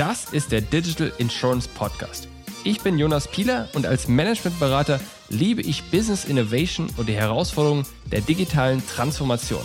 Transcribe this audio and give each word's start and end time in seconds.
Das 0.00 0.32
ist 0.32 0.50
der 0.50 0.62
Digital 0.62 1.12
Insurance 1.18 1.68
Podcast. 1.68 2.26
Ich 2.64 2.80
bin 2.80 2.98
Jonas 2.98 3.28
Pieler 3.28 3.68
und 3.74 3.84
als 3.84 4.08
Managementberater 4.08 4.98
liebe 5.28 5.60
ich 5.60 5.90
Business 5.90 6.24
Innovation 6.24 6.88
und 6.96 7.08
die 7.08 7.14
Herausforderungen 7.14 7.84
der 8.10 8.22
digitalen 8.22 8.82
Transformation. 8.86 9.60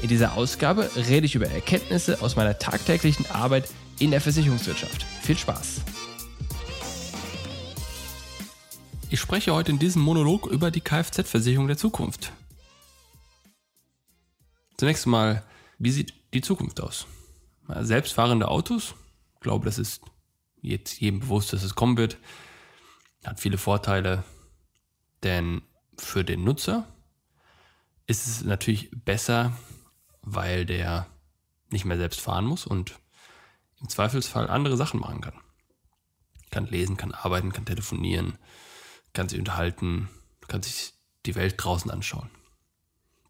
In 0.00 0.08
dieser 0.08 0.36
Ausgabe 0.38 0.90
rede 0.96 1.26
ich 1.26 1.34
über 1.34 1.50
Erkenntnisse 1.50 2.22
aus 2.22 2.34
meiner 2.34 2.58
tagtäglichen 2.58 3.30
Arbeit 3.30 3.68
in 3.98 4.10
der 4.10 4.22
Versicherungswirtschaft. 4.22 5.04
Viel 5.22 5.36
Spaß! 5.36 5.82
Ich 9.14 9.20
spreche 9.20 9.54
heute 9.54 9.70
in 9.70 9.78
diesem 9.78 10.02
Monolog 10.02 10.46
über 10.46 10.72
die 10.72 10.80
Kfz-Versicherung 10.80 11.68
der 11.68 11.76
Zukunft. 11.76 12.32
Zunächst 14.76 15.06
mal, 15.06 15.44
wie 15.78 15.92
sieht 15.92 16.14
die 16.34 16.40
Zukunft 16.40 16.80
aus? 16.80 17.06
Selbstfahrende 17.68 18.48
Autos, 18.48 18.96
ich 19.34 19.40
glaube, 19.40 19.66
das 19.66 19.78
ist 19.78 20.02
jetzt 20.62 21.00
jedem 21.00 21.20
bewusst, 21.20 21.52
dass 21.52 21.62
es 21.62 21.76
kommen 21.76 21.96
wird, 21.96 22.18
hat 23.24 23.38
viele 23.38 23.56
Vorteile, 23.56 24.24
denn 25.22 25.62
für 25.96 26.24
den 26.24 26.42
Nutzer 26.42 26.84
ist 28.08 28.26
es 28.26 28.42
natürlich 28.42 28.90
besser, 29.04 29.56
weil 30.22 30.66
der 30.66 31.06
nicht 31.70 31.84
mehr 31.84 31.98
selbst 31.98 32.20
fahren 32.20 32.46
muss 32.46 32.66
und 32.66 32.98
im 33.80 33.88
Zweifelsfall 33.88 34.50
andere 34.50 34.76
Sachen 34.76 34.98
machen 34.98 35.20
kann. 35.20 35.40
Kann 36.50 36.66
lesen, 36.66 36.96
kann 36.96 37.12
arbeiten, 37.12 37.52
kann 37.52 37.64
telefonieren, 37.64 38.38
kann 39.14 39.28
sich 39.28 39.38
unterhalten, 39.38 40.10
kann 40.48 40.62
sich 40.62 40.92
die 41.24 41.34
Welt 41.34 41.54
draußen 41.56 41.90
anschauen. 41.90 42.30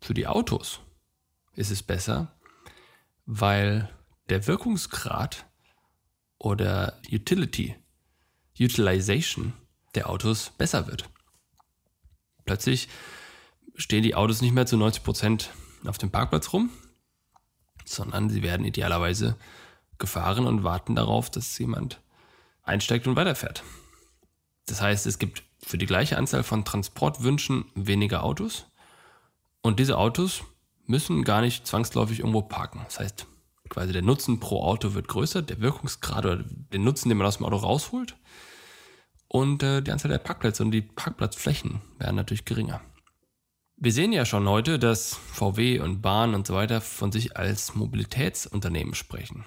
Für 0.01 0.15
die 0.15 0.27
Autos 0.27 0.81
ist 1.55 1.71
es 1.71 1.83
besser, 1.83 2.37
weil 3.27 3.89
der 4.29 4.47
Wirkungsgrad 4.47 5.47
oder 6.39 7.01
Utility, 7.11 7.77
Utilization 8.59 9.53
der 9.95 10.11
Autos 10.11 10.51
besser 10.59 10.87
wird. 10.89 11.09
Plötzlich 12.45 12.89
stehen 13.77 14.03
die 14.03 14.15
Autos 14.15 14.43
nicht 14.43 14.53
mehr 14.53 14.67
zu 14.67 14.77
90 14.77 15.03
Prozent 15.03 15.51
auf 15.87 15.99
dem 15.99 16.11
Parkplatz 16.11 16.53
rum, 16.53 16.71
sondern 17.85 18.31
sie 18.31 18.43
werden 18.43 18.67
idealerweise 18.67 19.37
gefahren 19.99 20.47
und 20.47 20.65
warten 20.65 20.95
darauf, 20.95 21.31
dass 21.31 21.59
jemand 21.59 22.01
einsteigt 22.63 23.07
und 23.07 23.17
weiterfährt. 23.17 23.63
Das 24.67 24.81
heißt, 24.81 25.07
es 25.07 25.19
gibt 25.19 25.43
für 25.65 25.79
die 25.79 25.87
gleiche 25.87 26.19
Anzahl 26.19 26.43
von 26.43 26.65
Transportwünschen 26.65 27.65
weniger 27.75 28.23
Autos 28.23 28.67
und 29.63 29.81
diese 29.81 29.97
Autos 29.97 30.45
müssen 30.87 31.25
gar 31.25 31.41
nicht 31.41 31.67
zwangsläufig 31.67 32.19
irgendwo 32.19 32.43
parken. 32.43 32.83
Das 32.85 33.01
heißt, 33.01 33.27
quasi 33.71 33.93
der 33.93 34.03
Nutzen 34.03 34.41
pro 34.41 34.63
Auto 34.63 34.93
wird 34.95 35.09
größer, 35.09 35.41
der 35.41 35.61
Wirkungsgrad 35.61 36.27
oder 36.27 36.45
den 36.45 36.85
Nutzen, 36.85 37.09
den 37.09 37.17
man 37.17 37.27
aus 37.27 37.39
dem 37.39 37.47
Auto 37.47 37.57
rausholt. 37.57 38.15
Und 39.27 39.63
äh, 39.63 39.81
die 39.81 39.91
Anzahl 39.91 40.11
der 40.11 40.19
Parkplätze 40.19 40.63
und 40.63 40.71
die 40.71 40.83
Parkplatzflächen 40.83 41.81
werden 41.99 42.17
natürlich 42.17 42.45
geringer. 42.45 42.83
Wir 43.77 43.93
sehen 43.93 44.13
ja 44.13 44.25
schon 44.25 44.49
heute, 44.49 44.79
dass 44.79 45.15
VW 45.15 45.81
und 45.81 46.03
Bahn 46.03 46.35
und 46.35 46.47
so 46.47 46.55
weiter 46.55 46.81
von 46.81 47.11
sich 47.11 47.37
als 47.37 47.75
Mobilitätsunternehmen 47.75 48.95
sprechen. 48.95 49.45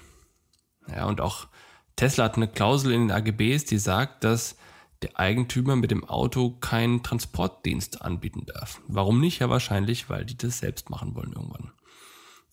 Ja, 0.89 1.05
und 1.05 1.21
auch 1.21 1.47
Tesla 1.95 2.25
hat 2.25 2.35
eine 2.35 2.47
Klausel 2.47 2.91
in 2.91 3.07
den 3.07 3.11
AGBs, 3.11 3.65
die 3.65 3.77
sagt, 3.77 4.23
dass 4.23 4.57
der 5.01 5.19
Eigentümer 5.19 5.75
mit 5.75 5.91
dem 5.91 6.07
Auto 6.07 6.51
keinen 6.59 7.03
Transportdienst 7.03 8.01
anbieten 8.01 8.45
darf. 8.45 8.81
Warum 8.87 9.19
nicht? 9.19 9.39
Ja, 9.39 9.49
wahrscheinlich, 9.49 10.09
weil 10.09 10.25
die 10.25 10.37
das 10.37 10.59
selbst 10.59 10.89
machen 10.89 11.15
wollen 11.15 11.33
irgendwann. 11.33 11.71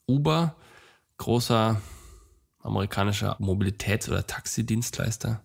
Uber 0.06 0.56
großer 1.16 1.80
amerikanischer 2.60 3.38
Mobilitäts- 3.40 4.08
oder 4.08 4.26
Taxidienstleister. 4.26 5.42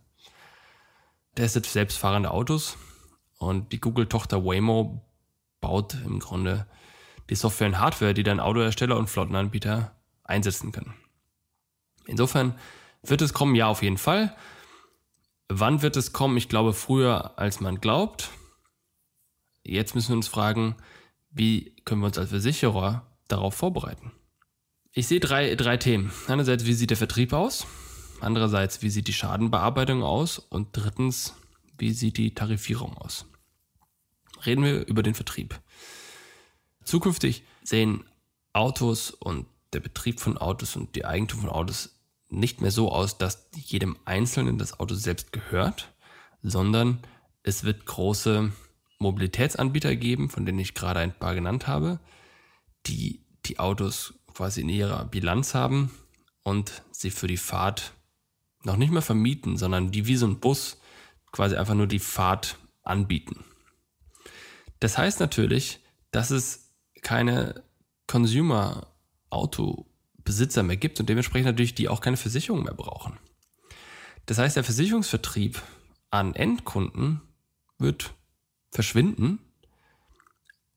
Jetzt 1.37 1.71
selbstfahrende 1.71 2.31
Autos 2.31 2.77
und 3.37 3.71
die 3.71 3.79
Google-Tochter 3.79 4.43
Waymo 4.43 5.01
baut 5.61 5.95
im 6.05 6.19
Grunde 6.19 6.67
die 7.29 7.35
Software 7.35 7.67
und 7.67 7.79
Hardware, 7.79 8.13
die 8.13 8.23
dann 8.23 8.41
Autohersteller 8.41 8.97
und 8.97 9.09
Flottenanbieter 9.09 9.95
einsetzen 10.23 10.73
können. 10.73 10.95
Insofern 12.05 12.55
wird 13.03 13.21
es 13.21 13.33
kommen, 13.33 13.55
ja, 13.55 13.67
auf 13.67 13.83
jeden 13.83 13.97
Fall. 13.97 14.35
Wann 15.49 15.81
wird 15.81 15.97
es 15.97 16.13
kommen? 16.13 16.37
Ich 16.37 16.47
glaube 16.47 16.73
früher, 16.73 17.37
als 17.39 17.59
man 17.59 17.81
glaubt. 17.81 18.29
Jetzt 19.63 19.95
müssen 19.95 20.09
wir 20.09 20.17
uns 20.17 20.27
fragen, 20.27 20.75
wie 21.31 21.75
können 21.85 22.01
wir 22.01 22.07
uns 22.07 22.19
als 22.19 22.29
Versicherer 22.29 23.05
darauf 23.27 23.55
vorbereiten? 23.55 24.11
Ich 24.91 25.07
sehe 25.07 25.19
drei, 25.19 25.55
drei 25.55 25.77
Themen. 25.77 26.11
Einerseits, 26.27 26.65
wie 26.65 26.73
sieht 26.73 26.91
der 26.91 26.97
Vertrieb 26.97 27.33
aus? 27.33 27.65
Andererseits, 28.21 28.83
wie 28.83 28.89
sieht 28.91 29.07
die 29.07 29.13
Schadenbearbeitung 29.13 30.03
aus? 30.03 30.37
Und 30.37 30.69
drittens, 30.73 31.33
wie 31.77 31.93
sieht 31.93 32.17
die 32.17 32.35
Tarifierung 32.35 32.95
aus? 32.97 33.25
Reden 34.45 34.63
wir 34.63 34.85
über 34.87 35.03
den 35.03 35.15
Vertrieb. 35.15 35.59
Zukünftig 36.83 37.43
sehen 37.63 38.03
Autos 38.53 39.11
und 39.11 39.47
der 39.73 39.79
Betrieb 39.79 40.19
von 40.19 40.37
Autos 40.37 40.75
und 40.75 40.95
die 40.95 41.05
Eigentum 41.05 41.41
von 41.41 41.49
Autos 41.49 41.98
nicht 42.29 42.61
mehr 42.61 42.71
so 42.71 42.91
aus, 42.91 43.17
dass 43.17 43.49
jedem 43.55 43.97
Einzelnen 44.05 44.57
das 44.57 44.79
Auto 44.79 44.95
selbst 44.95 45.31
gehört, 45.31 45.93
sondern 46.41 46.99
es 47.43 47.63
wird 47.63 47.85
große 47.85 48.51
Mobilitätsanbieter 48.99 49.95
geben, 49.95 50.29
von 50.29 50.45
denen 50.45 50.59
ich 50.59 50.73
gerade 50.73 50.99
ein 50.99 51.17
paar 51.17 51.33
genannt 51.33 51.67
habe, 51.67 51.99
die 52.85 53.25
die 53.45 53.59
Autos 53.59 54.13
quasi 54.33 54.61
in 54.61 54.69
ihrer 54.69 55.05
Bilanz 55.05 55.55
haben 55.55 55.91
und 56.43 56.83
sie 56.91 57.09
für 57.09 57.27
die 57.27 57.37
Fahrt 57.37 57.93
noch 58.63 58.77
nicht 58.77 58.91
mehr 58.91 59.01
vermieten, 59.01 59.57
sondern 59.57 59.91
die 59.91 60.05
wie 60.05 60.17
so 60.17 60.27
ein 60.27 60.39
Bus 60.39 60.77
quasi 61.31 61.55
einfach 61.55 61.75
nur 61.75 61.87
die 61.87 61.99
Fahrt 61.99 62.57
anbieten. 62.83 63.43
Das 64.79 64.97
heißt 64.97 65.19
natürlich, 65.19 65.79
dass 66.11 66.31
es 66.31 66.73
keine 67.01 67.63
Consumer-Auto-Besitzer 70.29 70.63
mehr 70.63 70.77
gibt 70.77 70.99
und 70.99 71.09
dementsprechend 71.09 71.47
natürlich 71.47 71.75
die 71.75 71.89
auch 71.89 72.01
keine 72.01 72.17
Versicherung 72.17 72.63
mehr 72.63 72.73
brauchen. 72.73 73.17
Das 74.25 74.37
heißt, 74.37 74.55
der 74.55 74.63
Versicherungsvertrieb 74.63 75.61
an 76.11 76.35
Endkunden 76.35 77.21
wird 77.79 78.13
verschwinden 78.71 79.39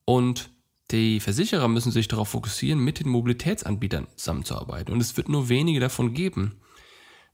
und 0.04 0.50
die 0.90 1.20
Versicherer 1.20 1.68
müssen 1.68 1.92
sich 1.92 2.08
darauf 2.08 2.30
fokussieren, 2.30 2.80
mit 2.80 3.00
den 3.00 3.08
Mobilitätsanbietern 3.08 4.08
zusammenzuarbeiten. 4.16 4.92
Und 4.92 5.00
es 5.00 5.16
wird 5.16 5.28
nur 5.28 5.48
wenige 5.48 5.80
davon 5.80 6.12
geben, 6.12 6.60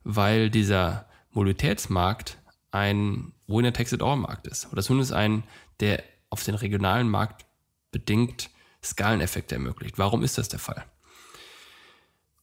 weil 0.03 0.49
dieser 0.49 1.07
Mobilitätsmarkt 1.31 2.37
ein 2.71 3.33
Winner-Takes-it-all-Markt 3.47 4.47
ist. 4.47 4.71
Oder 4.71 4.81
zumindest 4.81 5.13
ein, 5.13 5.43
der 5.79 6.03
auf 6.29 6.43
den 6.43 6.55
regionalen 6.55 7.09
Markt 7.09 7.45
bedingt 7.91 8.49
Skaleneffekte 8.83 9.55
ermöglicht. 9.55 9.97
Warum 9.97 10.23
ist 10.23 10.37
das 10.37 10.47
der 10.47 10.59
Fall? 10.59 10.85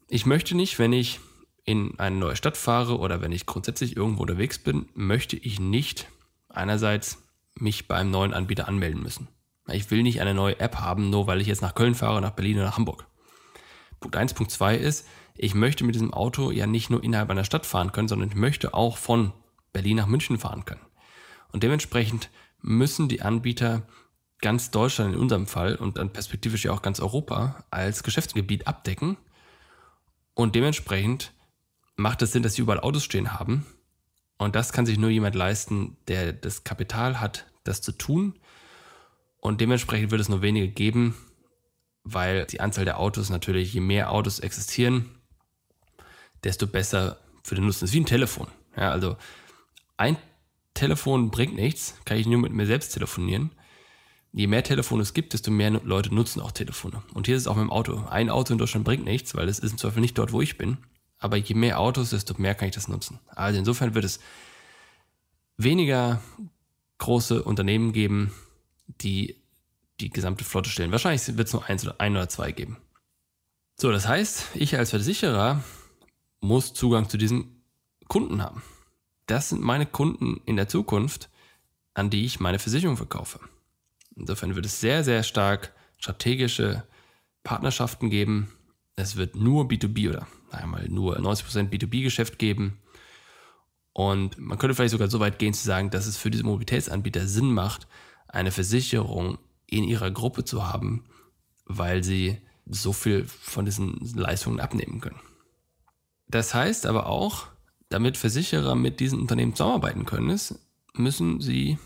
Ich 0.09 0.25
möchte 0.25 0.57
nicht, 0.57 0.79
wenn 0.79 0.93
ich 0.93 1.21
in 1.65 1.99
eine 1.99 2.17
neue 2.17 2.37
Stadt 2.37 2.57
fahre 2.57 2.99
oder 2.99 3.21
wenn 3.21 3.33
ich 3.33 3.45
grundsätzlich 3.45 3.97
irgendwo 3.97 4.23
unterwegs 4.23 4.59
bin, 4.59 4.89
möchte 4.95 5.37
ich 5.37 5.59
nicht 5.59 6.07
einerseits 6.49 7.19
mich 7.59 7.89
beim 7.89 8.11
neuen 8.11 8.33
Anbieter 8.33 8.69
anmelden 8.69 9.03
müssen. 9.03 9.29
Ich 9.69 9.91
will 9.91 10.05
nicht 10.05 10.21
eine 10.21 10.33
neue 10.33 10.61
App 10.61 10.77
haben, 10.77 11.11
nur 11.11 11.27
weil 11.27 11.41
ich 11.41 11.49
jetzt 11.49 11.63
nach 11.63 11.75
Köln 11.75 11.97
fahre, 11.97 12.21
nach 12.21 12.31
Berlin 12.31 12.57
oder 12.57 12.67
nach 12.67 12.77
Hamburg. 12.77 13.07
Punkt 13.99 14.17
1. 14.17 14.35
Punkt 14.35 14.53
2 14.53 14.77
ist, 14.77 15.09
ich 15.35 15.55
möchte 15.55 15.83
mit 15.83 15.97
diesem 15.97 16.15
Auto 16.15 16.53
ja 16.53 16.67
nicht 16.67 16.89
nur 16.89 17.03
innerhalb 17.03 17.31
einer 17.31 17.45
Stadt 17.45 17.67
fahren 17.67 17.91
können, 17.91 18.09
sondern 18.09 18.29
ich 18.29 18.37
möchte 18.37 18.75
auch 18.75 18.97
von 18.97 19.33
Berlin 19.73 19.97
nach 19.97 20.07
München 20.07 20.39
fahren 20.39 20.65
können. 20.65 20.87
Und 21.51 21.65
dementsprechend 21.65 22.31
müssen 22.63 23.09
die 23.09 23.23
Anbieter 23.23 23.83
ganz 24.41 24.71
Deutschland 24.71 25.15
in 25.15 25.21
unserem 25.21 25.49
Fall 25.49 25.75
und 25.75 25.97
dann 25.97 26.13
perspektivisch 26.13 26.65
ja 26.65 26.73
auch 26.73 26.83
ganz 26.83 27.01
Europa 27.01 27.65
als 27.71 28.05
Geschäftsgebiet 28.05 28.69
abdecken. 28.69 29.17
Und 30.37 30.55
dementsprechend 30.55 31.33
macht 31.97 32.23
es 32.23 32.31
Sinn, 32.31 32.45
dass 32.45 32.55
sie 32.55 32.63
überall 32.63 32.79
Autos 32.79 33.03
stehen 33.03 33.33
haben. 33.33 33.67
Und 34.39 34.55
das 34.55 34.73
kann 34.73 34.87
sich 34.87 34.99
nur 34.99 35.11
jemand 35.11 35.35
leisten, 35.35 35.97
der 36.07 36.33
das 36.33 36.63
Kapital 36.63 37.21
hat, 37.21 37.47
das 37.65 37.83
zu 37.83 37.91
tun 37.91 38.39
und 39.47 39.61
dementsprechend 39.61 40.11
wird 40.11 40.21
es 40.21 40.29
nur 40.29 40.43
wenige 40.43 40.67
geben, 40.67 41.15
weil 42.03 42.47
die 42.47 42.59
Anzahl 42.59 42.85
der 42.85 42.99
Autos 42.99 43.31
natürlich, 43.31 43.73
je 43.75 43.81
mehr 43.81 44.11
Autos 44.11 44.41
existieren, 44.41 45.09
desto 46.43 46.67
besser 46.67 47.19
für 47.45 47.55
den 47.55 47.65
Nutzen. 47.65 47.85
Ist 47.85 47.93
wie 47.93 48.01
ein 48.01 48.07
Telefon. 48.07 48.49
Ja, 48.77 48.91
also 48.91 49.17
ein 49.97 50.17
Telefon 50.75 51.31
bringt 51.31 51.55
nichts, 51.55 51.95
kann 52.05 52.19
ich 52.19 52.27
nur 52.27 52.41
mit 52.41 52.53
mir 52.53 52.67
selbst 52.67 52.93
telefonieren. 52.93 53.53
Je 54.37 54.49
mehr 54.49 54.63
Telefone 54.63 55.01
es 55.01 55.15
gibt, 55.15 55.33
desto 55.33 55.51
mehr 55.51 55.71
Leute 55.71 56.15
nutzen 56.15 56.43
auch 56.43 56.53
Telefone. 56.53 57.03
Und 57.15 57.25
hier 57.25 57.37
ist 57.37 57.45
es 57.45 57.49
auch 57.49 57.57
mit 57.57 57.63
dem 57.63 57.73
Auto. 57.73 58.05
Ein 58.11 58.29
Auto 58.29 58.53
in 58.53 58.59
Deutschland 58.59 58.85
bringt 58.85 59.07
nichts, 59.07 59.35
weil 59.35 59.49
es 59.49 59.59
ist 59.59 59.73
im 59.73 59.79
Zweifel 59.79 60.03
nicht 60.03 60.19
dort, 60.19 60.31
wo 60.31 60.43
ich 60.43 60.59
bin. 60.59 60.77
Aber 61.17 61.39
je 61.39 61.55
mehr 61.55 61.81
Autos, 61.81 62.11
desto 62.11 62.35
mehr 62.37 62.55
kann 62.55 62.69
ich 62.69 62.75
das 62.75 62.87
nutzen. 62.87 63.19
Also 63.29 63.59
insofern 63.59 63.95
wird 63.95 64.05
es 64.05 64.21
weniger 65.57 66.21
große 66.99 67.43
Unternehmen 67.43 67.95
geben, 67.95 68.31
die 69.01 69.41
die 70.01 70.11
gesamte 70.11 70.45
Flotte 70.45 70.69
stellen. 70.69 70.93
Wahrscheinlich 70.93 71.39
wird 71.39 71.47
es 71.49 71.55
nur 71.55 71.65
eins 71.65 71.83
oder 71.85 71.99
ein 72.03 72.15
oder 72.15 72.29
zwei 72.29 72.53
geben. 72.53 72.77
So, 73.79 73.91
das 73.91 74.07
heißt, 74.07 74.49
ich 74.53 74.77
als 74.77 74.91
Versicherer 74.91 75.65
muss 76.43 76.75
Zugang 76.75 77.09
zu 77.09 77.17
diesen 77.17 77.63
Kunden 78.07 78.43
haben. 78.43 78.63
Das 79.25 79.49
sind 79.49 79.63
meine 79.63 79.87
Kunden 79.87 80.43
in 80.45 80.57
der 80.57 80.69
Zukunft, 80.69 81.31
an 81.95 82.11
die 82.11 82.27
ich 82.27 82.39
meine 82.39 82.59
Versicherung 82.59 82.99
verkaufe. 82.99 83.41
Insofern 84.17 84.57
wird 84.57 84.67
es 84.67 84.81
sehr, 84.81 85.05
sehr 85.05 85.23
stark 85.23 85.73
strategische 85.99 86.85
Partnerschaften 87.43 88.11
geben. 88.11 88.53
Es 88.97 89.17
wird 89.17 89.37
nur 89.37 89.67
B2B 89.67 90.09
oder 90.11 90.27
einmal 90.51 90.89
nur 90.89 91.19
90% 91.19 91.71
B2B-Geschäft 91.71 92.39
geben. 92.39 92.79
Und 93.93 94.39
man 94.39 94.59
könnte 94.59 94.75
vielleicht 94.75 94.93
sogar 94.93 95.09
so 95.09 95.21
weit 95.21 95.39
gehen 95.39 95.55
zu 95.55 95.65
sagen, 95.65 95.91
dass 95.91 96.07
es 96.07 96.17
für 96.17 96.31
diese 96.31 96.45
Mobilitätsanbieter 96.45 97.27
Sinn 97.27 97.53
macht, 97.53 97.87
eine 98.29 98.51
Versicherung 98.51 99.39
in 99.67 99.85
ihrer 99.85 100.11
Gruppe 100.11 100.45
zu 100.45 100.67
haben, 100.67 101.05
weil 101.65 102.05
sie 102.05 102.39
so 102.67 102.93
viel 102.93 103.25
von 103.25 103.65
diesen 103.65 103.99
Leistungen 104.15 104.61
abnehmen 104.61 105.01
können. 105.01 105.21
Das 106.29 106.55
heißt 106.55 106.87
aber 106.87 107.07
auch, 107.07 107.47
damit 107.89 108.17
Versicherer 108.17 108.75
mit 108.75 109.01
diesen 109.01 109.21
Unternehmen 109.21 109.55
zusammenarbeiten 109.55 110.05
können, 110.05 110.39
müssen 110.95 111.41
sie 111.41 111.79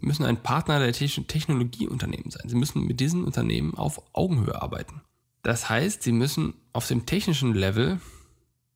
müssen 0.00 0.24
ein 0.24 0.42
Partner 0.42 0.78
der 0.78 0.92
Technologieunternehmen 0.92 2.30
sein. 2.30 2.48
Sie 2.48 2.56
müssen 2.56 2.86
mit 2.86 3.00
diesen 3.00 3.24
Unternehmen 3.24 3.74
auf 3.74 4.02
Augenhöhe 4.14 4.60
arbeiten. 4.60 5.02
Das 5.42 5.68
heißt, 5.68 6.02
sie 6.02 6.12
müssen 6.12 6.54
auf 6.72 6.86
dem 6.88 7.04
technischen 7.04 7.52
Level 7.52 8.00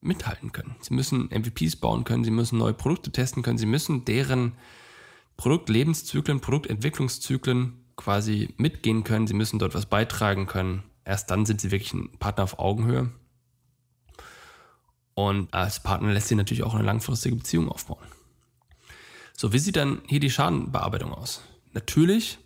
mithalten 0.00 0.52
können. 0.52 0.76
Sie 0.80 0.94
müssen 0.94 1.28
MVPs 1.30 1.76
bauen 1.76 2.04
können, 2.04 2.24
sie 2.24 2.30
müssen 2.30 2.58
neue 2.58 2.74
Produkte 2.74 3.10
testen 3.10 3.42
können, 3.42 3.58
sie 3.58 3.66
müssen 3.66 4.04
deren 4.04 4.52
Produktlebenszyklen, 5.36 6.40
Produktentwicklungszyklen 6.40 7.84
quasi 7.96 8.54
mitgehen 8.56 9.04
können, 9.04 9.26
sie 9.26 9.34
müssen 9.34 9.58
dort 9.58 9.74
was 9.74 9.86
beitragen 9.86 10.46
können. 10.46 10.82
Erst 11.04 11.30
dann 11.30 11.46
sind 11.46 11.60
sie 11.60 11.70
wirklich 11.70 11.94
ein 11.94 12.10
Partner 12.18 12.44
auf 12.44 12.58
Augenhöhe. 12.58 13.10
Und 15.14 15.54
als 15.54 15.82
Partner 15.82 16.12
lässt 16.12 16.28
sich 16.28 16.36
natürlich 16.36 16.62
auch 16.62 16.74
eine 16.74 16.84
langfristige 16.84 17.36
Beziehung 17.36 17.70
aufbauen. 17.70 18.04
So, 19.38 19.52
wie 19.52 19.58
sieht 19.58 19.76
dann 19.76 20.00
hier 20.06 20.18
die 20.18 20.30
Schadenbearbeitung 20.30 21.12
aus? 21.12 21.42
Natürlich, 21.74 22.38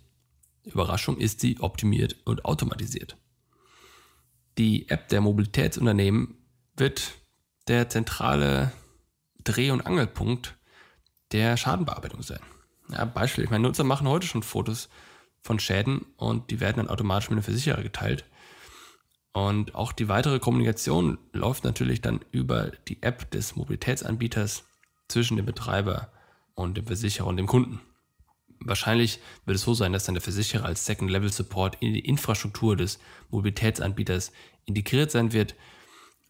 Überraschung, 0.65 1.17
ist 1.17 1.39
sie 1.39 1.57
optimiert 1.61 2.17
und 2.25 2.43
automatisiert. 2.43 3.15
Die 4.57 4.89
App 4.89 5.07
der 5.07 5.21
Mobilitätsunternehmen 5.21 6.35
wird 6.75 7.13
der 7.69 7.87
zentrale 7.87 8.73
Dreh- 9.41 9.71
und 9.71 9.85
Angelpunkt 9.87 10.57
der 11.31 11.55
Schadenbearbeitung 11.55 12.23
sein. 12.23 12.41
Ja, 12.89 13.05
Beispiel, 13.05 13.47
meine, 13.49 13.63
Nutzer 13.63 13.85
machen 13.85 14.09
heute 14.09 14.27
schon 14.27 14.43
Fotos 14.43 14.89
von 15.39 15.59
Schäden 15.59 16.05
und 16.17 16.51
die 16.51 16.59
werden 16.59 16.77
dann 16.77 16.89
automatisch 16.89 17.29
mit 17.29 17.37
einem 17.37 17.43
Versicherer 17.43 17.83
geteilt. 17.83 18.25
Und 19.31 19.75
auch 19.75 19.93
die 19.93 20.09
weitere 20.09 20.39
Kommunikation 20.39 21.19
läuft 21.31 21.63
natürlich 21.63 22.01
dann 22.01 22.19
über 22.31 22.71
die 22.89 23.01
App 23.01 23.31
des 23.31 23.55
Mobilitätsanbieters 23.55 24.65
zwischen 25.07 25.37
dem 25.37 25.45
Betreiber 25.45 26.11
und 26.55 26.77
dem 26.77 26.85
Versicherer 26.85 27.27
und 27.27 27.37
dem 27.37 27.47
Kunden. 27.47 27.81
Wahrscheinlich 28.59 29.19
wird 29.45 29.55
es 29.55 29.63
so 29.63 29.73
sein, 29.73 29.91
dass 29.91 30.05
dann 30.05 30.15
der 30.15 30.21
Versicherer 30.21 30.65
als 30.65 30.85
Second-Level-Support 30.85 31.77
in 31.79 31.93
die 31.93 32.05
Infrastruktur 32.05 32.75
des 32.75 32.99
Mobilitätsanbieters 33.29 34.31
integriert 34.65 35.09
sein 35.09 35.33
wird. 35.33 35.55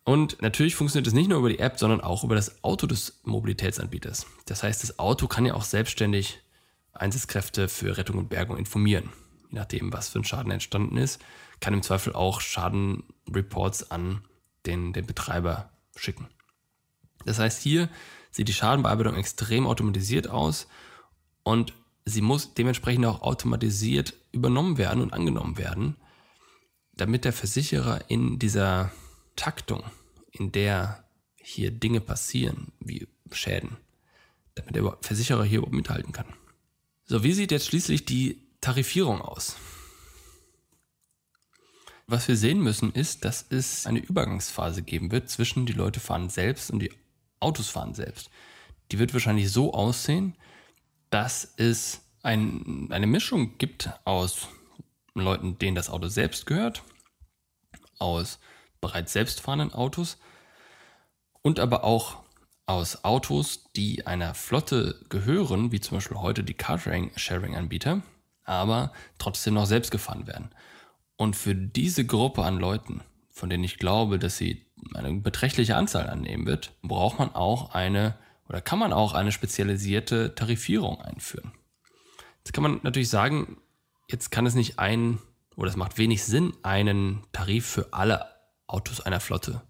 Und 0.03 0.41
natürlich 0.41 0.75
funktioniert 0.75 1.07
es 1.07 1.13
nicht 1.13 1.29
nur 1.29 1.39
über 1.39 1.49
die 1.49 1.59
App, 1.59 1.77
sondern 1.77 2.01
auch 2.01 2.23
über 2.23 2.35
das 2.35 2.63
Auto 2.63 2.87
des 2.87 3.19
Mobilitätsanbieters. 3.23 4.25
Das 4.45 4.63
heißt, 4.63 4.81
das 4.81 4.97
Auto 4.97 5.27
kann 5.27 5.45
ja 5.45 5.53
auch 5.53 5.63
selbstständig 5.63 6.39
Einsatzkräfte 6.93 7.67
für 7.67 7.97
Rettung 7.97 8.17
und 8.17 8.29
Bergung 8.29 8.57
informieren. 8.57 9.09
Je 9.49 9.59
nachdem, 9.59 9.91
was 9.91 10.09
für 10.09 10.19
ein 10.19 10.23
Schaden 10.23 10.51
entstanden 10.51 10.97
ist, 10.97 11.21
kann 11.59 11.73
im 11.73 11.83
Zweifel 11.83 12.13
auch 12.13 12.41
Schadenreports 12.41 13.91
an 13.91 14.23
den, 14.65 14.93
den 14.93 15.05
Betreiber 15.05 15.69
schicken. 15.95 16.27
Das 17.25 17.39
heißt, 17.39 17.61
hier 17.61 17.89
sieht 18.31 18.47
die 18.47 18.53
Schadenbearbeitung 18.53 19.15
extrem 19.15 19.67
automatisiert 19.67 20.29
aus 20.29 20.67
und 21.43 21.73
sie 22.05 22.21
muss 22.21 22.53
dementsprechend 22.53 23.05
auch 23.05 23.21
automatisiert 23.21 24.13
übernommen 24.31 24.77
werden 24.77 25.01
und 25.01 25.13
angenommen 25.13 25.57
werden, 25.57 25.97
damit 26.93 27.25
der 27.25 27.33
Versicherer 27.33 28.09
in 28.09 28.39
dieser 28.39 28.91
Taktung, 29.35 29.83
in 30.31 30.51
der 30.51 31.03
hier 31.35 31.71
Dinge 31.71 32.01
passieren, 32.01 32.71
wie 32.79 33.07
Schäden, 33.31 33.77
damit 34.55 34.75
der 34.75 34.97
Versicherer 35.01 35.43
hier 35.43 35.67
mithalten 35.69 36.13
kann. 36.13 36.27
So, 37.05 37.23
wie 37.23 37.33
sieht 37.33 37.51
jetzt 37.51 37.67
schließlich 37.67 38.05
die 38.05 38.41
Tarifierung 38.61 39.21
aus? 39.21 39.57
Was 42.07 42.27
wir 42.27 42.35
sehen 42.35 42.61
müssen, 42.61 42.91
ist, 42.91 43.25
dass 43.25 43.45
es 43.49 43.85
eine 43.85 43.99
Übergangsphase 43.99 44.81
geben 44.81 45.11
wird 45.11 45.29
zwischen 45.29 45.65
die 45.65 45.73
Leute 45.73 45.99
fahren 45.99 46.29
selbst 46.29 46.69
und 46.69 46.79
die 46.79 46.91
Autos 47.41 47.69
fahren 47.69 47.93
selbst. 47.93 48.29
Die 48.91 48.99
wird 48.99 49.13
wahrscheinlich 49.13 49.51
so 49.51 49.73
aussehen, 49.73 50.35
dass 51.09 51.53
es 51.57 52.01
ein, 52.23 52.87
eine 52.91 53.07
Mischung 53.07 53.57
gibt 53.57 53.89
aus 54.05 54.47
Leuten, 55.13 55.57
denen 55.59 55.75
das 55.75 55.89
Auto 55.89 56.07
selbst 56.07 56.45
gehört, 56.45 56.83
aus 57.99 58.39
bereits 58.79 59.13
selbstfahrenden 59.13 59.73
Autos 59.73 60.17
und 61.41 61.59
aber 61.59 61.83
auch 61.83 62.23
aus 62.65 63.03
Autos, 63.03 63.65
die 63.75 64.07
einer 64.07 64.33
Flotte 64.33 64.99
gehören, 65.09 65.71
wie 65.71 65.81
zum 65.81 65.97
Beispiel 65.97 66.17
heute 66.17 66.43
die 66.43 66.53
Carsharing-Anbieter, 66.53 68.01
aber 68.43 68.93
trotzdem 69.17 69.55
noch 69.55 69.65
selbst 69.65 69.91
gefahren 69.91 70.27
werden. 70.27 70.51
Und 71.17 71.35
für 71.35 71.53
diese 71.53 72.05
Gruppe 72.05 72.43
an 72.43 72.57
Leuten, 72.57 73.01
von 73.29 73.49
denen 73.49 73.63
ich 73.63 73.77
glaube, 73.77 74.19
dass 74.19 74.37
sie 74.37 74.65
eine 74.93 75.13
beträchtliche 75.13 75.75
Anzahl 75.75 76.09
annehmen 76.09 76.45
wird, 76.45 76.73
braucht 76.81 77.19
man 77.19 77.33
auch 77.33 77.73
eine 77.73 78.15
oder 78.47 78.61
kann 78.61 78.79
man 78.79 78.93
auch 78.93 79.13
eine 79.13 79.31
spezialisierte 79.31 80.35
Tarifierung 80.35 81.01
einführen. 81.01 81.51
Jetzt 82.39 82.53
kann 82.53 82.63
man 82.63 82.79
natürlich 82.83 83.09
sagen, 83.09 83.57
jetzt 84.09 84.31
kann 84.31 84.45
es 84.45 84.55
nicht 84.55 84.79
ein 84.79 85.19
oder 85.55 85.69
es 85.69 85.75
macht 85.75 85.97
wenig 85.97 86.23
Sinn, 86.23 86.53
einen 86.63 87.23
Tarif 87.31 87.65
für 87.65 87.93
alle 87.93 88.25
Autos 88.67 89.01
einer 89.01 89.19
Flotte 89.19 89.61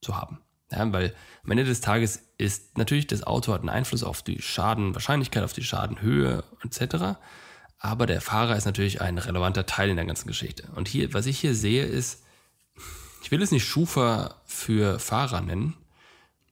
zu 0.00 0.16
haben. 0.16 0.40
Ja, 0.70 0.92
weil 0.92 1.14
am 1.44 1.50
Ende 1.50 1.64
des 1.64 1.80
Tages 1.80 2.22
ist 2.36 2.76
natürlich 2.76 3.06
das 3.06 3.22
Auto 3.22 3.52
hat 3.52 3.60
einen 3.60 3.70
Einfluss 3.70 4.04
auf 4.04 4.22
die 4.22 4.40
Schadenwahrscheinlichkeit, 4.40 5.42
auf 5.42 5.54
die 5.54 5.64
Schadenhöhe 5.64 6.44
etc. 6.62 7.18
Aber 7.78 8.06
der 8.06 8.20
Fahrer 8.20 8.56
ist 8.56 8.66
natürlich 8.66 9.00
ein 9.00 9.18
relevanter 9.18 9.66
Teil 9.66 9.88
in 9.88 9.96
der 9.96 10.04
ganzen 10.04 10.28
Geschichte. 10.28 10.68
Und 10.74 10.88
hier, 10.88 11.14
was 11.14 11.26
ich 11.26 11.38
hier 11.38 11.54
sehe, 11.54 11.84
ist, 11.84 12.22
ich 13.28 13.32
will 13.32 13.42
es 13.42 13.50
nicht 13.50 13.66
Schufa 13.66 14.40
für 14.46 14.98
Fahrer 14.98 15.42
nennen, 15.42 15.76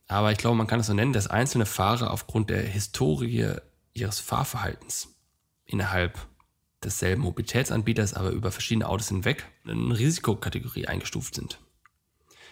aber 0.08 0.30
ich 0.30 0.36
glaube, 0.36 0.58
man 0.58 0.66
kann 0.66 0.80
es 0.80 0.88
so 0.88 0.92
nennen, 0.92 1.14
dass 1.14 1.26
einzelne 1.26 1.64
Fahrer 1.64 2.10
aufgrund 2.10 2.50
der 2.50 2.60
Historie 2.60 3.54
ihres 3.94 4.20
Fahrverhaltens 4.20 5.08
innerhalb 5.64 6.18
desselben 6.84 7.22
Mobilitätsanbieters, 7.22 8.12
aber 8.12 8.28
über 8.28 8.52
verschiedene 8.52 8.90
Autos 8.90 9.08
hinweg 9.08 9.46
in 9.64 9.70
eine 9.70 9.98
Risikokategorie 9.98 10.86
eingestuft 10.86 11.34
sind 11.34 11.58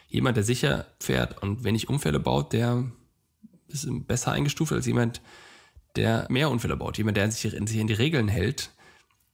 jemand, 0.09 0.39
der 0.39 0.45
sicher 0.45 0.87
fährt 1.01 1.43
und 1.43 1.65
wenig 1.65 1.91
Unfälle 1.91 2.19
baut, 2.19 2.55
der 2.55 2.91
ist 3.69 3.87
besser 4.07 4.33
eingestuft 4.33 4.73
als 4.73 4.87
jemand, 4.87 5.21
der 5.97 6.27
mehr 6.31 6.49
Unfälle 6.49 6.77
baut. 6.77 6.97
Jemand, 6.97 7.19
der 7.19 7.31
sich 7.31 7.53
in 7.53 7.67
die 7.67 7.93
Regeln 7.93 8.29
hält, 8.29 8.71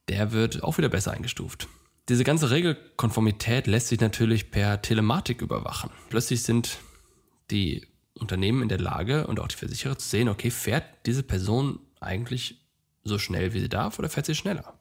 der 0.09 0.32
wird 0.32 0.64
auch 0.64 0.78
wieder 0.78 0.88
besser 0.88 1.12
eingestuft. 1.12 1.68
Diese 2.09 2.25
ganze 2.25 2.50
Regelkonformität 2.50 3.66
lässt 3.66 3.88
sich 3.88 4.00
natürlich 4.00 4.50
per 4.50 4.83
Telematik 4.83 5.42
überwachen. 5.42 5.90
Plötzlich 6.09 6.42
sind 6.42 6.78
die 7.50 7.87
Unternehmen 8.14 8.62
in 8.62 8.69
der 8.69 8.80
Lage 8.80 9.26
und 9.26 9.38
auch 9.38 9.49
die 9.49 9.57
Versicherer 9.57 9.99
zu 9.99 10.09
sehen, 10.09 10.28
okay, 10.28 10.50
fährt 10.50 10.85
diese 11.07 11.23
Person 11.23 11.78
eigentlich 12.00 12.57
so 13.04 13.19
schnell, 13.19 13.54
wie 13.54 13.61
sie 13.61 13.69
darf 13.69 13.99
oder 13.99 14.09
fährt 14.09 14.26
sie 14.26 14.35
schneller? 14.35 14.78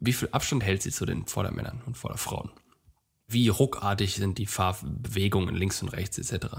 Wie 0.00 0.12
viel 0.12 0.28
Abstand 0.32 0.64
hält 0.64 0.82
sie 0.82 0.90
zu 0.90 1.06
den 1.06 1.26
Vordermännern 1.26 1.82
und 1.86 1.96
Vorderfrauen? 1.96 2.50
wie 3.32 3.48
ruckartig 3.48 4.14
sind 4.14 4.38
die 4.38 4.46
Fahrbewegungen 4.46 5.54
links 5.54 5.82
und 5.82 5.88
rechts 5.88 6.18
etc. 6.18 6.56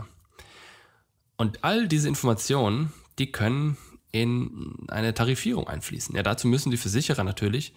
Und 1.38 1.64
all 1.64 1.88
diese 1.88 2.08
Informationen, 2.08 2.92
die 3.20 3.32
können 3.32 3.78
in 4.12 4.88
eine 4.90 5.14
Tarifierung 5.14 5.68
einfließen. 5.68 6.16
Ja, 6.16 6.24
dazu 6.24 6.48
müssen 6.48 6.72
die 6.72 6.78
Versicherer 6.78 7.24
natürlich 7.24 7.74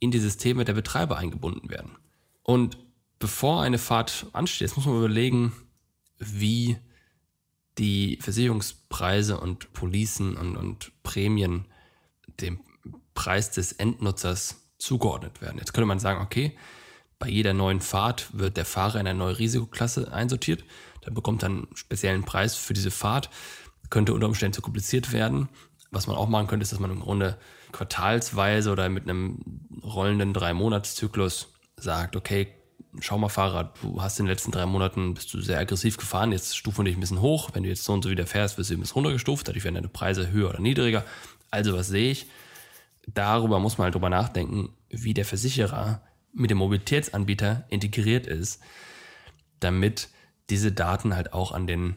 in 0.00 0.10
die 0.10 0.18
Systeme 0.18 0.64
der 0.64 0.72
Betreiber 0.72 1.16
eingebunden 1.18 1.70
werden. 1.70 1.96
Und 2.42 2.78
bevor 3.18 3.62
eine 3.62 3.78
Fahrt 3.78 4.26
ansteht, 4.32 4.74
muss 4.76 4.86
man 4.86 4.96
überlegen, 4.96 5.52
wie 6.18 6.78
die 7.78 8.18
Versicherungspreise 8.20 9.38
und 9.38 9.72
Policen 9.72 10.36
und, 10.36 10.56
und 10.56 10.92
Prämien 11.02 11.66
dem 12.40 12.60
Preis 13.14 13.50
des 13.50 13.72
Endnutzers 13.72 14.56
zugeordnet 14.78 15.40
werden. 15.40 15.58
Jetzt 15.58 15.72
könnte 15.72 15.86
man 15.86 15.98
sagen, 15.98 16.22
okay, 16.22 16.56
bei 17.18 17.28
jeder 17.28 17.52
neuen 17.52 17.80
Fahrt 17.80 18.28
wird 18.32 18.56
der 18.56 18.64
Fahrer 18.64 18.98
in 18.98 19.06
eine 19.06 19.18
neue 19.18 19.38
Risikoklasse 19.38 20.12
einsortiert. 20.12 20.64
Der 21.04 21.10
bekommt 21.10 21.42
dann 21.42 21.66
einen 21.66 21.76
speziellen 21.76 22.24
Preis 22.24 22.56
für 22.56 22.72
diese 22.72 22.90
Fahrt. 22.90 23.28
Könnte 23.90 24.14
unter 24.14 24.26
Umständen 24.26 24.54
zu 24.54 24.62
kompliziert 24.62 25.12
werden. 25.12 25.48
Was 25.90 26.06
man 26.06 26.16
auch 26.16 26.28
machen 26.28 26.46
könnte, 26.46 26.62
ist, 26.62 26.72
dass 26.72 26.80
man 26.80 26.90
im 26.90 27.00
Grunde 27.00 27.38
quartalsweise 27.72 28.70
oder 28.70 28.88
mit 28.88 29.04
einem 29.04 29.38
rollenden 29.82 30.32
Drei-Monats-Zyklus 30.32 31.52
sagt, 31.76 32.16
okay, 32.16 32.48
schau 32.98 33.18
mal 33.18 33.28
Fahrrad, 33.28 33.76
du 33.82 34.02
hast 34.02 34.18
in 34.18 34.26
den 34.26 34.30
letzten 34.30 34.50
drei 34.50 34.66
Monaten, 34.66 35.14
bist 35.14 35.32
du 35.32 35.40
sehr 35.40 35.58
aggressiv 35.58 35.96
gefahren, 35.96 36.32
jetzt 36.32 36.56
stufen 36.56 36.84
dich 36.84 36.96
ein 36.96 37.00
bisschen 37.00 37.20
hoch. 37.20 37.50
Wenn 37.52 37.62
du 37.62 37.68
jetzt 37.68 37.84
so 37.84 37.92
und 37.92 38.02
so 38.02 38.10
wieder 38.10 38.26
fährst, 38.26 38.58
wirst 38.58 38.70
du 38.70 38.74
ein 38.74 38.80
bisschen 38.80 38.94
runtergestuft, 38.94 39.46
dadurch 39.48 39.64
werden 39.64 39.76
deine 39.76 39.88
Preise 39.88 40.30
höher 40.30 40.50
oder 40.50 40.60
niedriger. 40.60 41.04
Also 41.50 41.74
was 41.76 41.88
sehe 41.88 42.10
ich? 42.10 42.26
Darüber 43.06 43.58
muss 43.58 43.78
man 43.78 43.86
halt 43.86 43.94
drüber 43.94 44.10
nachdenken, 44.10 44.70
wie 44.88 45.14
der 45.14 45.24
Versicherer 45.24 46.02
mit 46.32 46.50
dem 46.50 46.58
Mobilitätsanbieter 46.58 47.64
integriert 47.68 48.26
ist, 48.26 48.60
damit 49.60 50.08
diese 50.48 50.72
Daten 50.72 51.14
halt 51.14 51.32
auch 51.32 51.52
an 51.52 51.66
den 51.66 51.96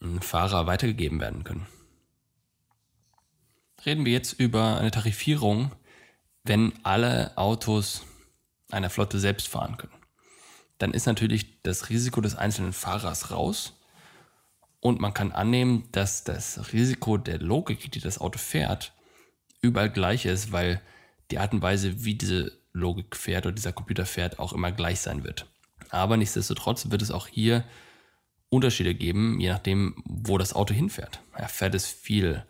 hm, 0.00 0.20
Fahrer 0.20 0.66
weitergegeben 0.66 1.20
werden 1.20 1.44
können. 1.44 1.66
Reden 3.86 4.04
wir 4.04 4.12
jetzt 4.12 4.32
über 4.32 4.78
eine 4.78 4.90
Tarifierung, 4.90 5.70
wenn 6.42 6.72
alle 6.82 7.38
Autos 7.38 8.04
einer 8.70 8.90
Flotte 8.90 9.20
selbst 9.20 9.46
fahren 9.46 9.76
können. 9.76 9.92
Dann 10.78 10.92
ist 10.92 11.06
natürlich 11.06 11.62
das 11.62 11.88
Risiko 11.88 12.20
des 12.20 12.34
einzelnen 12.34 12.72
Fahrers 12.72 13.30
raus 13.30 13.80
und 14.80 15.00
man 15.00 15.14
kann 15.14 15.30
annehmen, 15.30 15.88
dass 15.92 16.24
das 16.24 16.72
Risiko 16.72 17.16
der 17.16 17.38
Logik, 17.38 17.92
die 17.92 18.00
das 18.00 18.18
Auto 18.18 18.38
fährt, 18.38 18.92
überall 19.62 19.90
gleich 19.90 20.26
ist, 20.26 20.50
weil 20.50 20.82
die 21.30 21.38
Art 21.38 21.52
und 21.52 21.62
Weise, 21.62 22.04
wie 22.04 22.14
diese 22.14 22.52
Logik 22.72 23.16
fährt 23.16 23.46
oder 23.46 23.54
dieser 23.54 23.72
Computer 23.72 24.04
fährt, 24.04 24.40
auch 24.40 24.52
immer 24.52 24.72
gleich 24.72 25.00
sein 25.00 25.22
wird. 25.22 25.46
Aber 25.90 26.16
nichtsdestotrotz 26.16 26.90
wird 26.90 27.02
es 27.02 27.12
auch 27.12 27.28
hier 27.28 27.64
Unterschiede 28.48 28.94
geben, 28.94 29.40
je 29.40 29.48
nachdem, 29.48 30.02
wo 30.04 30.38
das 30.38 30.54
Auto 30.54 30.74
hinfährt. 30.74 31.20
Ja, 31.38 31.46
fährt 31.46 31.74
es 31.74 31.86
viel 31.86 32.44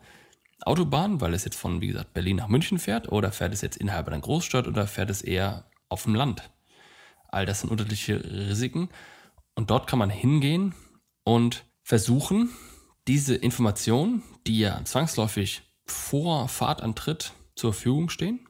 Autobahn, 0.67 1.21
weil 1.21 1.33
es 1.33 1.45
jetzt 1.45 1.57
von, 1.57 1.81
wie 1.81 1.87
gesagt, 1.87 2.13
Berlin 2.13 2.37
nach 2.37 2.47
München 2.47 2.79
fährt, 2.79 3.11
oder 3.11 3.31
fährt 3.31 3.53
es 3.53 3.61
jetzt 3.61 3.77
innerhalb 3.77 4.07
einer 4.07 4.19
Großstadt 4.19 4.67
oder 4.67 4.87
fährt 4.87 5.09
es 5.09 5.21
eher 5.21 5.69
auf 5.89 6.03
dem 6.03 6.15
Land? 6.15 6.49
All 7.29 7.45
das 7.45 7.61
sind 7.61 7.69
unterschiedliche 7.69 8.23
Risiken. 8.23 8.89
Und 9.55 9.69
dort 9.69 9.87
kann 9.87 9.99
man 9.99 10.09
hingehen 10.09 10.75
und 11.23 11.65
versuchen, 11.83 12.49
diese 13.07 13.35
Informationen, 13.35 14.23
die 14.45 14.59
ja 14.59 14.83
zwangsläufig 14.83 15.63
vor 15.85 16.47
Fahrtantritt 16.47 17.33
zur 17.55 17.73
Verfügung 17.73 18.09
stehen, 18.09 18.47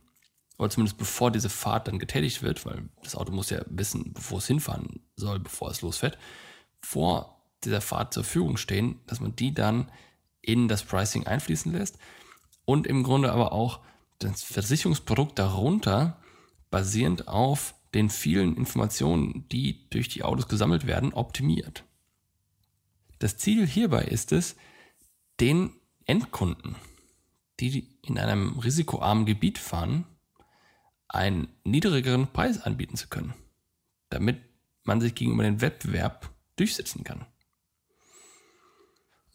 oder 0.57 0.69
zumindest 0.71 0.97
bevor 0.97 1.31
diese 1.31 1.49
Fahrt 1.49 1.87
dann 1.87 1.99
getätigt 1.99 2.41
wird, 2.41 2.65
weil 2.65 2.89
das 3.03 3.15
Auto 3.15 3.31
muss 3.31 3.51
ja 3.51 3.61
wissen, 3.67 4.13
bevor 4.13 4.39
es 4.39 4.47
hinfahren 4.47 5.01
soll, 5.15 5.39
bevor 5.39 5.69
es 5.69 5.81
losfährt, 5.81 6.17
vor 6.81 7.43
dieser 7.63 7.81
Fahrt 7.81 8.13
zur 8.13 8.23
Verfügung 8.23 8.57
stehen, 8.57 8.99
dass 9.05 9.19
man 9.19 9.35
die 9.35 9.53
dann 9.53 9.91
in 10.47 10.67
das 10.67 10.83
Pricing 10.83 11.27
einfließen 11.27 11.73
lässt 11.73 11.99
und 12.65 12.87
im 12.87 13.03
Grunde 13.03 13.31
aber 13.31 13.51
auch 13.51 13.81
das 14.19 14.43
Versicherungsprodukt 14.43 15.37
darunter 15.37 16.19
basierend 16.71 17.27
auf 17.27 17.75
den 17.93 18.09
vielen 18.09 18.55
Informationen, 18.55 19.47
die 19.49 19.89
durch 19.89 20.07
die 20.07 20.23
Autos 20.23 20.47
gesammelt 20.47 20.87
werden, 20.87 21.13
optimiert. 21.13 21.83
Das 23.19 23.37
Ziel 23.37 23.67
hierbei 23.67 24.03
ist 24.03 24.31
es, 24.31 24.55
den 25.39 25.71
Endkunden, 26.05 26.75
die 27.59 27.99
in 28.01 28.17
einem 28.17 28.59
risikoarmen 28.59 29.25
Gebiet 29.25 29.57
fahren, 29.57 30.05
einen 31.09 31.47
niedrigeren 31.63 32.31
Preis 32.31 32.61
anbieten 32.61 32.95
zu 32.95 33.07
können, 33.07 33.33
damit 34.09 34.41
man 34.83 35.01
sich 35.01 35.15
gegenüber 35.15 35.43
dem 35.43 35.61
Wettbewerb 35.61 36.33
durchsetzen 36.55 37.03
kann. 37.03 37.25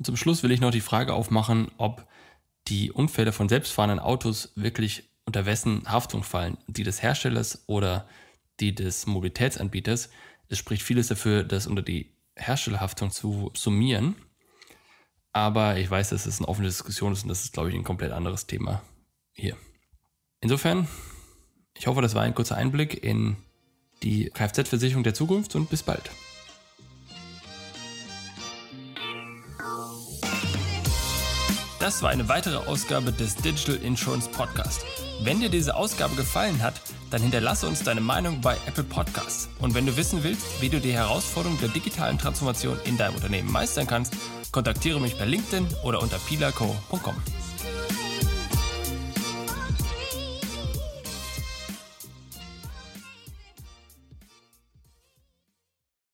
Und 0.02 0.06
zum 0.06 0.16
Schluss 0.16 0.42
will 0.42 0.50
ich 0.50 0.60
noch 0.60 0.72
die 0.72 0.80
Frage 0.80 1.14
aufmachen, 1.14 1.70
ob 1.76 2.08
die 2.66 2.90
Unfälle 2.90 3.30
von 3.30 3.48
selbstfahrenden 3.48 4.00
Autos 4.00 4.50
wirklich 4.56 5.04
unter 5.24 5.46
wessen 5.46 5.84
Haftung 5.86 6.24
fallen, 6.24 6.58
die 6.66 6.82
des 6.82 7.04
Herstellers 7.04 7.62
oder 7.68 8.08
die 8.58 8.74
des 8.74 9.06
Mobilitätsanbieters. 9.06 10.10
Es 10.48 10.58
spricht 10.58 10.82
vieles 10.82 11.06
dafür, 11.06 11.44
das 11.44 11.68
unter 11.68 11.82
die 11.82 12.10
Herstellerhaftung 12.34 13.12
zu 13.12 13.52
summieren. 13.54 14.16
Aber 15.32 15.78
ich 15.78 15.88
weiß, 15.88 16.08
dass 16.08 16.26
es 16.26 16.40
eine 16.40 16.48
offene 16.48 16.66
Diskussion 16.66 17.12
ist 17.12 17.22
und 17.22 17.28
das 17.28 17.44
ist, 17.44 17.52
glaube 17.52 17.68
ich, 17.68 17.76
ein 17.76 17.84
komplett 17.84 18.10
anderes 18.10 18.48
Thema 18.48 18.82
hier. 19.30 19.56
Insofern 20.40 20.88
ich 21.78 21.86
hoffe, 21.86 22.02
das 22.02 22.16
war 22.16 22.22
ein 22.22 22.34
kurzer 22.34 22.56
Einblick 22.56 23.04
in 23.04 23.36
die 24.02 24.30
Kfz-Versicherung 24.30 25.04
der 25.04 25.14
Zukunft 25.14 25.54
und 25.54 25.70
bis 25.70 25.84
bald. 25.84 26.10
Das 31.82 32.00
war 32.00 32.10
eine 32.10 32.28
weitere 32.28 32.58
Ausgabe 32.58 33.10
des 33.10 33.34
Digital 33.34 33.74
Insurance 33.74 34.28
Podcast. 34.30 34.86
Wenn 35.24 35.40
dir 35.40 35.48
diese 35.48 35.74
Ausgabe 35.74 36.14
gefallen 36.14 36.62
hat, 36.62 36.74
dann 37.10 37.22
hinterlasse 37.22 37.66
uns 37.66 37.82
deine 37.82 38.00
Meinung 38.00 38.40
bei 38.40 38.56
Apple 38.68 38.84
Podcasts. 38.84 39.48
Und 39.58 39.74
wenn 39.74 39.84
du 39.84 39.96
wissen 39.96 40.22
willst, 40.22 40.62
wie 40.62 40.68
du 40.68 40.78
die 40.78 40.92
Herausforderung 40.92 41.58
der 41.58 41.70
digitalen 41.70 42.18
Transformation 42.18 42.78
in 42.84 42.96
deinem 42.98 43.16
Unternehmen 43.16 43.50
meistern 43.50 43.88
kannst, 43.88 44.14
kontaktiere 44.52 45.00
mich 45.00 45.18
per 45.18 45.26
LinkedIn 45.26 45.66
oder 45.82 46.00
unter 46.00 46.18
pilaco.com. 46.18 47.16